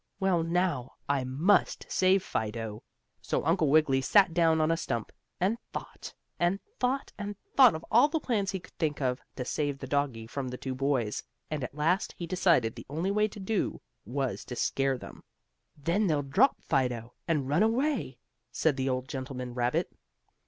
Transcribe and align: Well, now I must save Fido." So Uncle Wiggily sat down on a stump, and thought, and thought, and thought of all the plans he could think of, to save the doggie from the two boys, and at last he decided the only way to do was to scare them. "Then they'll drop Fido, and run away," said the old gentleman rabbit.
Well, 0.19 0.41
now 0.41 0.93
I 1.07 1.23
must 1.23 1.85
save 1.87 2.23
Fido." 2.23 2.81
So 3.21 3.45
Uncle 3.45 3.69
Wiggily 3.69 4.01
sat 4.01 4.33
down 4.33 4.59
on 4.59 4.71
a 4.71 4.75
stump, 4.75 5.11
and 5.39 5.59
thought, 5.73 6.11
and 6.39 6.59
thought, 6.79 7.13
and 7.19 7.35
thought 7.55 7.75
of 7.75 7.85
all 7.91 8.07
the 8.07 8.19
plans 8.19 8.49
he 8.49 8.59
could 8.59 8.73
think 8.79 8.99
of, 8.99 9.21
to 9.35 9.45
save 9.45 9.77
the 9.77 9.85
doggie 9.85 10.25
from 10.25 10.47
the 10.47 10.57
two 10.57 10.73
boys, 10.73 11.21
and 11.51 11.63
at 11.63 11.75
last 11.75 12.15
he 12.17 12.25
decided 12.25 12.73
the 12.73 12.87
only 12.89 13.11
way 13.11 13.27
to 13.27 13.39
do 13.39 13.79
was 14.03 14.43
to 14.45 14.55
scare 14.55 14.97
them. 14.97 15.23
"Then 15.77 16.07
they'll 16.07 16.23
drop 16.23 16.63
Fido, 16.63 17.13
and 17.27 17.47
run 17.47 17.61
away," 17.61 18.17
said 18.51 18.77
the 18.77 18.89
old 18.89 19.07
gentleman 19.07 19.53
rabbit. 19.53 19.91